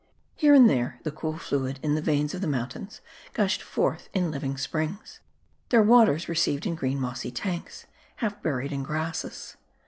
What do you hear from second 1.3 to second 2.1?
fluid in the